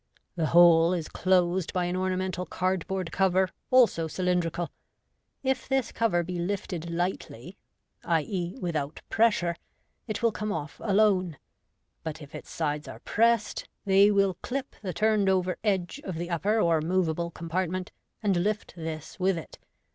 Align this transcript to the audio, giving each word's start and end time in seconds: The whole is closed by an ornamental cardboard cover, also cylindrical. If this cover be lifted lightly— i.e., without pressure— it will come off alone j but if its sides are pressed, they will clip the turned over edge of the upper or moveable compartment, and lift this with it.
The 0.35 0.47
whole 0.47 0.93
is 0.93 1.07
closed 1.07 1.73
by 1.73 1.85
an 1.85 1.95
ornamental 1.95 2.47
cardboard 2.47 3.11
cover, 3.11 3.49
also 3.69 4.07
cylindrical. 4.07 4.71
If 5.43 5.69
this 5.69 5.91
cover 5.91 6.23
be 6.23 6.39
lifted 6.39 6.89
lightly— 6.89 7.59
i.e., 8.05 8.57
without 8.59 9.03
pressure— 9.11 9.57
it 10.07 10.23
will 10.23 10.31
come 10.31 10.51
off 10.51 10.81
alone 10.83 11.33
j 11.33 11.37
but 12.01 12.19
if 12.19 12.33
its 12.33 12.49
sides 12.49 12.87
are 12.87 13.01
pressed, 13.01 13.69
they 13.85 14.09
will 14.09 14.37
clip 14.41 14.75
the 14.81 14.91
turned 14.91 15.29
over 15.29 15.55
edge 15.63 16.01
of 16.03 16.15
the 16.15 16.31
upper 16.31 16.59
or 16.59 16.81
moveable 16.81 17.29
compartment, 17.29 17.91
and 18.23 18.35
lift 18.37 18.73
this 18.75 19.19
with 19.19 19.37
it. 19.37 19.59